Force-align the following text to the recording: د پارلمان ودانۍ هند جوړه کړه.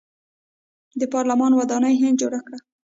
د 0.99 1.01
پارلمان 1.13 1.51
ودانۍ 1.55 1.95
هند 2.01 2.19
جوړه 2.21 2.39
کړه. 2.45 2.57